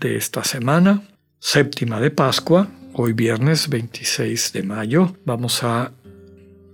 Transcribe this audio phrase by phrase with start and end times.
[0.00, 1.02] de esta semana,
[1.38, 5.16] séptima de Pascua, hoy viernes 26 de mayo.
[5.24, 5.92] Vamos a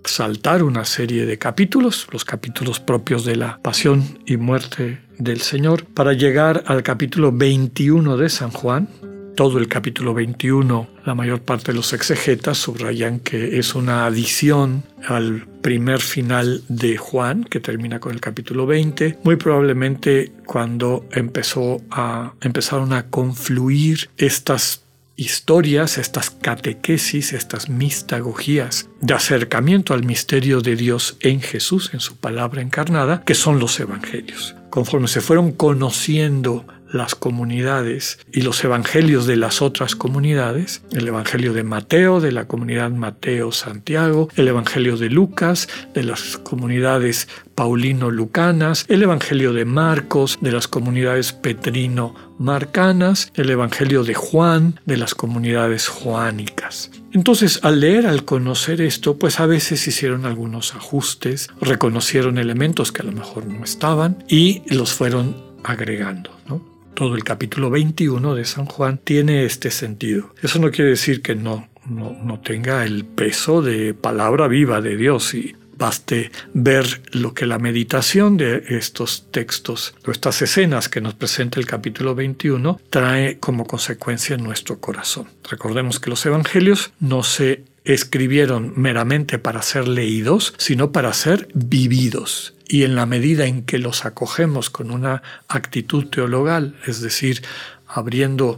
[0.04, 5.84] saltar una serie de capítulos, los capítulos propios de la pasión y muerte del Señor,
[5.84, 8.88] para llegar al capítulo 21 de San Juan.
[9.34, 14.84] Todo el capítulo 21, la mayor parte de los exegetas subrayan que es una adición
[15.08, 21.80] al primer final de Juan, que termina con el capítulo 20, muy probablemente cuando empezó
[21.90, 24.82] a, empezaron a confluir estas
[25.16, 32.16] historias, estas catequesis, estas mistagogías de acercamiento al misterio de Dios en Jesús, en su
[32.16, 34.56] palabra encarnada, que son los evangelios.
[34.68, 41.52] Conforme se fueron conociendo las comunidades y los evangelios de las otras comunidades, el evangelio
[41.52, 49.02] de Mateo, de la comunidad Mateo-Santiago, el evangelio de Lucas, de las comunidades paulino-lucanas, el
[49.02, 56.90] evangelio de Marcos, de las comunidades petrino-marcanas, el evangelio de Juan, de las comunidades juánicas.
[57.12, 63.02] Entonces, al leer, al conocer esto, pues a veces hicieron algunos ajustes, reconocieron elementos que
[63.02, 66.30] a lo mejor no estaban y los fueron agregando.
[66.48, 66.71] ¿no?
[66.94, 70.34] Todo el capítulo 21 de San Juan tiene este sentido.
[70.42, 75.34] Eso no quiere decir que no, no, tenga el peso de palabra viva de Dios
[75.34, 81.14] y baste ver lo que la meditación de estos textos o estas escenas que nos
[81.14, 85.26] presenta el capítulo 21 trae como consecuencia en nuestro corazón.
[85.50, 92.54] Recordemos que los evangelios no se escribieron meramente para ser leídos, sino para ser vividos
[92.72, 97.42] y en la medida en que los acogemos con una actitud teologal, es decir,
[97.86, 98.56] abriendo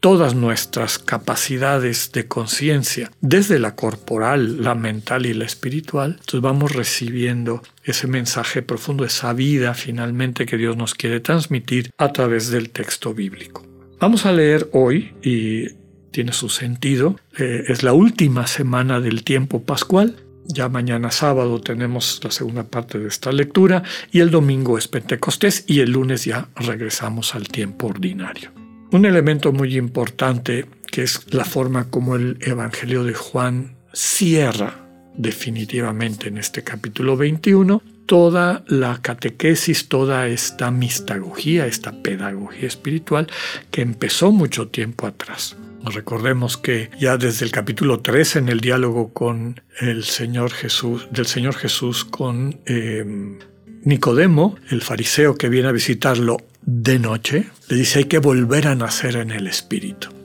[0.00, 6.72] todas nuestras capacidades de conciencia, desde la corporal, la mental y la espiritual, entonces vamos
[6.72, 12.70] recibiendo ese mensaje profundo, esa vida finalmente que Dios nos quiere transmitir a través del
[12.70, 13.64] texto bíblico.
[14.00, 15.68] Vamos a leer hoy, y
[16.14, 20.14] tiene su sentido, eh, es la última semana del tiempo pascual,
[20.46, 23.82] ya mañana sábado tenemos la segunda parte de esta lectura
[24.12, 28.52] y el domingo es Pentecostés y el lunes ya regresamos al tiempo ordinario.
[28.92, 34.86] Un elemento muy importante que es la forma como el Evangelio de Juan cierra
[35.16, 43.26] definitivamente en este capítulo 21 toda la catequesis, toda esta mistagogía, esta pedagogía espiritual
[43.72, 45.56] que empezó mucho tiempo atrás.
[45.84, 51.26] Recordemos que ya desde el capítulo 3 en el diálogo con el Señor Jesús, del
[51.26, 53.38] Señor Jesús con em,
[53.82, 58.74] Nicodemo, el fariseo que viene a visitarlo de noche, le dice hay que volver a
[58.74, 60.23] nacer en el Espíritu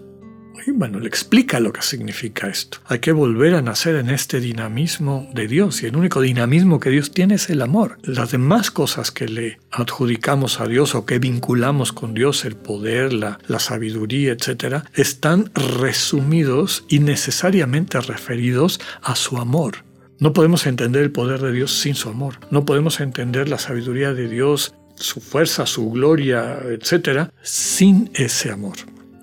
[0.68, 2.80] bueno, le explica lo que significa esto.
[2.86, 6.90] Hay que volver a nacer en este dinamismo de Dios y el único dinamismo que
[6.90, 7.98] Dios tiene es el amor.
[8.04, 13.14] Las demás cosas que le adjudicamos a Dios o que vinculamos con Dios, el poder,
[13.14, 19.84] la, la sabiduría, etc., están resumidos y necesariamente referidos a su amor.
[20.20, 22.36] No podemos entender el poder de Dios sin su amor.
[22.52, 28.76] No podemos entender la sabiduría de Dios, su fuerza, su gloria, etc., sin ese amor.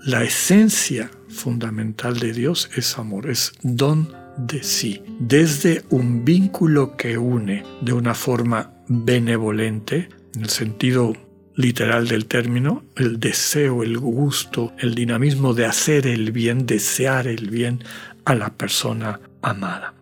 [0.04, 7.16] La esencia fundamental de Dios es amor, es don de sí, desde un vínculo que
[7.16, 11.14] une de una forma benevolente, en el sentido
[11.54, 17.48] literal del término, el deseo, el gusto, el dinamismo de hacer el bien, desear el
[17.48, 17.82] bien
[18.24, 19.94] a la persona amada.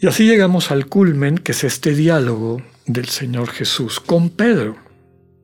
[0.00, 4.76] Y así llegamos al culmen, que es este diálogo del Señor Jesús con Pedro.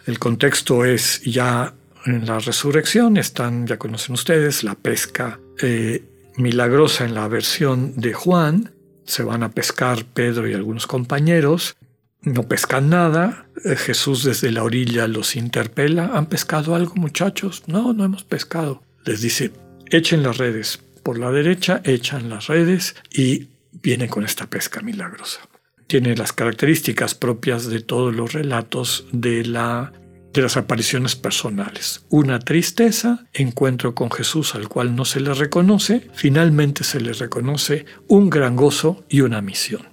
[0.06, 1.74] El contexto es ya
[2.06, 6.04] en la resurrección están, ya conocen ustedes, la pesca eh,
[6.36, 8.72] milagrosa en la versión de Juan.
[9.04, 11.76] Se van a pescar Pedro y algunos compañeros.
[12.22, 13.46] No pescan nada.
[13.64, 16.10] Eh, Jesús desde la orilla los interpela.
[16.14, 17.64] ¿Han pescado algo muchachos?
[17.66, 18.82] No, no hemos pescado.
[19.04, 19.52] Les dice,
[19.90, 20.80] echen las redes.
[21.02, 25.40] Por la derecha echan las redes y vienen con esta pesca milagrosa.
[25.86, 29.92] Tiene las características propias de todos los relatos de la
[30.36, 32.04] de las apariciones personales.
[32.10, 37.86] Una tristeza, encuentro con Jesús al cual no se le reconoce, finalmente se le reconoce
[38.06, 39.88] un gran gozo y una misión.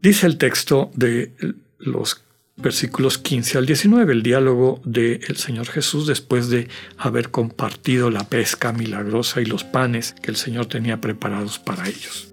[0.00, 1.34] Dice el texto de
[1.78, 2.22] los
[2.56, 8.72] versículos 15 al 19, el diálogo del Señor Jesús después de haber compartido la pesca
[8.72, 12.32] milagrosa y los panes que el Señor tenía preparados para ellos.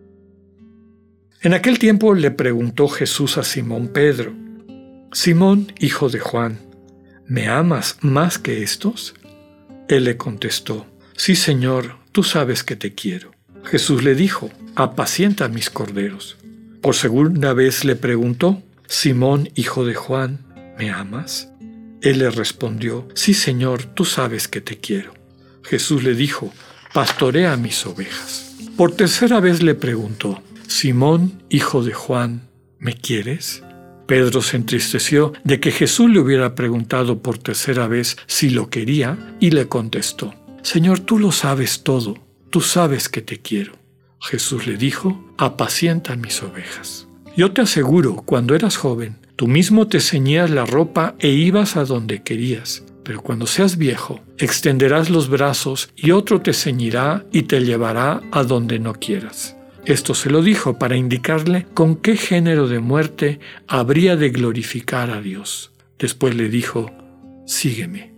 [1.42, 4.33] En aquel tiempo le preguntó Jesús a Simón Pedro,
[5.12, 6.67] Simón, hijo de Juan,
[7.27, 9.15] ¿me amas más que estos?
[9.88, 10.85] Él le contestó,
[11.15, 13.31] Sí, Señor, tú sabes que te quiero.
[13.63, 16.38] Jesús le dijo, Apacienta mis corderos.
[16.81, 20.45] Por segunda vez le preguntó, Simón, hijo de Juan,
[20.77, 21.50] ¿me amas?
[22.01, 25.13] Él le respondió, Sí, Señor, tú sabes que te quiero.
[25.63, 26.53] Jesús le dijo,
[26.94, 28.56] Pastorea mis ovejas.
[28.77, 32.47] Por tercera vez le preguntó, Simón, hijo de Juan,
[32.80, 33.63] ¿me quieres?
[34.07, 39.36] Pedro se entristeció de que Jesús le hubiera preguntado por tercera vez si lo quería
[39.39, 40.33] y le contestó,
[40.63, 42.18] Señor, tú lo sabes todo,
[42.50, 43.74] tú sabes que te quiero.
[44.19, 47.07] Jesús le dijo, apacienta mis ovejas.
[47.36, 51.86] Yo te aseguro, cuando eras joven, tú mismo te ceñías la ropa e ibas a
[51.86, 57.59] donde querías, pero cuando seas viejo, extenderás los brazos y otro te ceñirá y te
[57.59, 59.56] llevará a donde no quieras.
[59.88, 63.39] Esto se lo dijo para indicarle con qué género de muerte
[63.69, 65.72] habría de glorificar a Dios.
[65.98, 66.92] Después le dijo,
[67.45, 68.13] sígueme.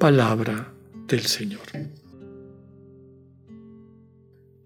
[0.00, 0.72] Palabra
[1.06, 1.60] del Señor.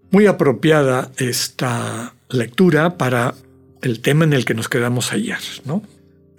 [0.09, 3.35] Muy apropiada esta lectura para
[3.83, 5.83] el tema en el que nos quedamos ayer, ¿no?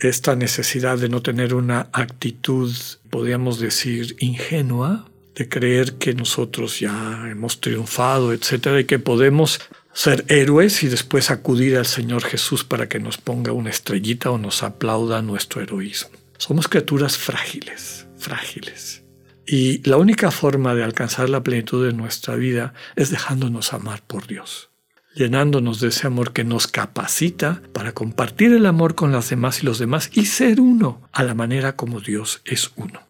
[0.00, 2.73] Esta necesidad de no tener una actitud,
[3.09, 9.61] podríamos decir, ingenua, de creer que nosotros ya hemos triunfado, etcétera, y que podemos
[9.93, 14.38] ser héroes y después acudir al Señor Jesús para que nos ponga una estrellita o
[14.38, 16.11] nos aplauda nuestro heroísmo.
[16.38, 19.05] Somos criaturas frágiles, frágiles.
[19.47, 24.27] Y la única forma de alcanzar la plenitud de nuestra vida es dejándonos amar por
[24.27, 24.71] Dios,
[25.15, 29.67] llenándonos de ese amor que nos capacita para compartir el amor con las demás y
[29.67, 33.06] los demás y ser uno a la manera como Dios es uno.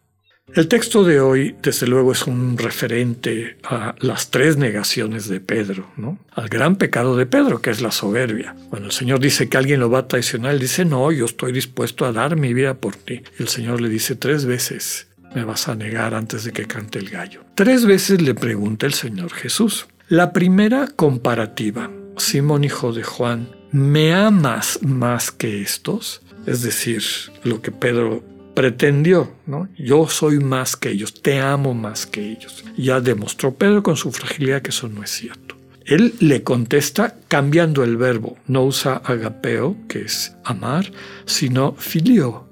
[0.53, 5.91] El texto de hoy, desde luego, es un referente a las tres negaciones de Pedro,
[5.97, 6.17] ¿no?
[6.31, 8.55] Al gran pecado de Pedro, que es la soberbia.
[8.69, 11.51] Cuando el Señor dice que alguien lo va a traicionar, él dice, no, yo estoy
[11.51, 13.23] dispuesto a dar mi vida por ti.
[13.37, 17.09] El Señor le dice tres veces, me vas a negar antes de que cante el
[17.09, 17.43] gallo.
[17.55, 19.87] Tres veces le pregunta el Señor Jesús.
[20.07, 26.21] La primera comparativa, Simón hijo de Juan, ¿me amas más que estos?
[26.45, 27.03] Es decir,
[27.43, 28.23] lo que Pedro
[28.57, 29.69] pretendió, ¿no?
[29.77, 32.65] Yo soy más que ellos, te amo más que ellos.
[32.75, 35.55] Ya demostró Pedro con su fragilidad que eso no es cierto.
[35.85, 40.91] Él le contesta cambiando el verbo, no usa agapeo, que es amar,
[41.27, 42.47] sino filio,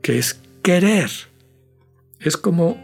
[0.00, 1.10] que es querer.
[2.20, 2.78] Es como,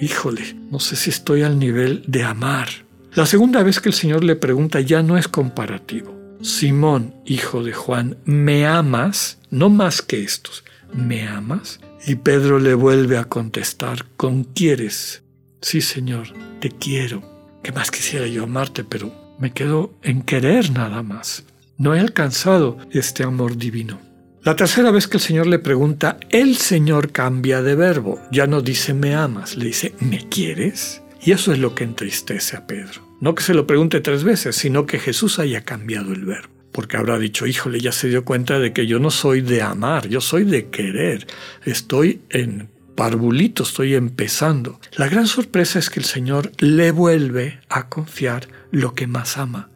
[0.00, 2.68] híjole, no sé si estoy al nivel de amar.
[3.12, 6.18] La segunda vez que el Señor le pregunta ya no es comparativo.
[6.40, 9.38] Simón, hijo de Juan, ¿me amas?
[9.50, 10.64] No más que estos.
[10.94, 11.78] ¿Me amas?
[12.04, 15.22] Y Pedro le vuelve a contestar, ¿con quieres?
[15.60, 16.28] Sí, Señor,
[16.60, 17.22] te quiero.
[17.62, 18.82] ¿Qué más quisiera yo amarte?
[18.82, 21.44] Pero me quedo en querer nada más.
[21.78, 24.00] No he alcanzado este amor divino.
[24.42, 28.20] La tercera vez que el Señor le pregunta, el Señor cambia de verbo.
[28.32, 31.02] Ya no dice me amas, le dice me quieres.
[31.24, 33.00] Y eso es lo que entristece a Pedro.
[33.20, 36.96] No que se lo pregunte tres veces, sino que Jesús haya cambiado el verbo porque
[36.96, 40.20] habrá dicho, híjole, ya se dio cuenta de que yo no soy de amar, yo
[40.20, 41.26] soy de querer,
[41.64, 44.80] estoy en parvulito, estoy empezando.
[44.96, 49.70] La gran sorpresa es que el Señor le vuelve a confiar lo que más ama,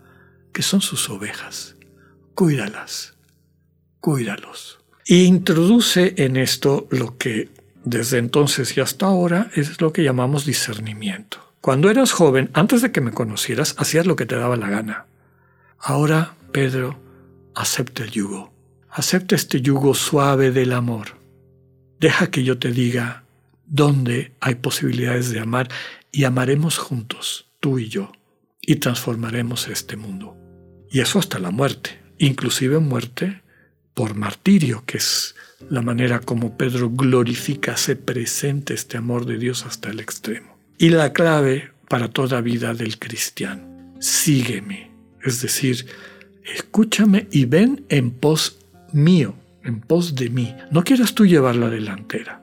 [0.52, 1.76] que son sus ovejas.
[2.34, 3.14] Cuídalas,
[4.00, 4.78] cuídalos.
[5.04, 7.50] Y introduce en esto lo que
[7.84, 11.52] desde entonces y hasta ahora es lo que llamamos discernimiento.
[11.60, 15.06] Cuando eras joven, antes de que me conocieras, hacías lo que te daba la gana.
[15.78, 16.98] Ahora Pedro,
[17.54, 18.50] acepta el yugo.
[18.88, 21.20] Acepta este yugo suave del amor.
[22.00, 23.24] Deja que yo te diga
[23.66, 25.68] dónde hay posibilidades de amar
[26.10, 28.10] y amaremos juntos, tú y yo,
[28.62, 30.34] y transformaremos este mundo.
[30.90, 33.42] Y eso hasta la muerte, inclusive muerte
[33.92, 35.34] por martirio, que es
[35.68, 40.56] la manera como Pedro glorifica, hace presente este amor de Dios hasta el extremo.
[40.78, 44.90] Y la clave para toda vida del cristiano, sígueme,
[45.22, 45.86] es decir,
[46.54, 48.58] escúchame y ven en pos
[48.92, 49.34] mío,
[49.64, 50.54] en pos de mí.
[50.70, 52.42] No quieras tú llevar la delantera.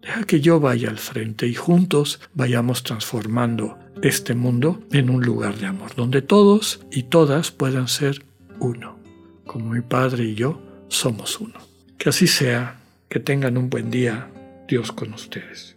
[0.00, 5.56] Deja que yo vaya al frente y juntos vayamos transformando este mundo en un lugar
[5.58, 8.24] de amor, donde todos y todas puedan ser
[8.58, 8.98] uno,
[9.46, 11.54] como mi Padre y yo somos uno.
[11.98, 14.28] Que así sea, que tengan un buen día,
[14.66, 15.76] Dios con ustedes.